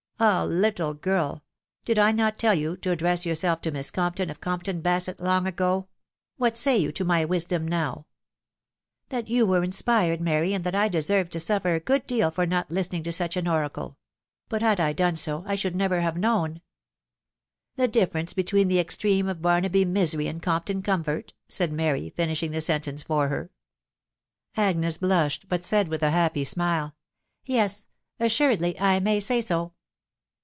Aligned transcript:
Ah, 0.23 0.43
little 0.43 0.93
girl 0.93 1.37
P.... 1.37 1.41
Did 1.85 1.97
I 1.97 2.11
not 2.11 2.37
tell 2.37 2.53
you 2.53 2.77
to 2.77 2.91
address 2.91 3.25
yourself 3.25 3.59
to 3.61 3.71
Miss 3.71 3.89
Cenrpton, 3.89 4.29
af 4.29 4.39
Comptoa 4.39 4.79
Basett, 4.79 5.19
long 5.19 5.47
ago? 5.47 5.87
What 6.37 6.55
say 6.57 6.77
you 6.77 6.91
to 6.91 7.03
my 7.03 7.25
wnxfcsjB 7.25 7.67
now}9* 7.67 8.05
Tb*t 9.09 9.31
jovl 9.39 9.47
were 9.47 9.63
inspired, 9.63 10.21
Mary, 10.21 10.53
«r& 10.53 10.59
ta&\ 10.59 10.61
tasx<GBjMa 10.61 10.61
TM 10.61 10.61
WIDOW 10.61 10.79
BABNABY. 10.79 11.07
431 11.07 11.39
suffer 11.39 11.73
a 11.73 11.79
good 11.79 12.05
deal 12.05 12.29
far 12.29 12.45
not 12.45 12.69
listening 12.69 13.01
to 13.01 13.11
such 13.11 13.35
an 13.35 13.47
oracle.... 13.47 13.97
But 14.47 14.61
had 14.61 14.79
I 14.79 14.93
done 14.93 15.15
so,. 15.15 15.43
I 15.47 15.55
should 15.55 15.75
bare 15.75 15.89
never 15.89 16.11
known,*.•."" 16.19 16.53
The 17.77 17.87
diffamte 17.89 18.35
between 18.35 18.67
the 18.67 18.79
extreme 18.79 19.27
of 19.27 19.41
Barnaby 19.41 19.85
misery 19.85 20.27
and 20.27 20.39
Compfcm 20.43 20.83
comfort?" 20.85 21.33
said 21.49 21.73
Mary, 21.73 22.11
finishing 22.11 22.51
the 22.51 22.61
sentence 22.61 23.01
for 23.01 23.27
her. 23.29 23.49
Agnes 24.55 24.97
blushed, 24.97 25.47
but 25.49 25.65
said 25.65 25.87
with 25.87 26.03
a 26.03 26.11
happy 26.11 26.43
smile," 26.43 26.95
Tes 27.49 27.87
assuredly 28.19 28.79
I 28.79 28.99
may 28.99 29.19
say 29.19 29.41
so." 29.41 29.73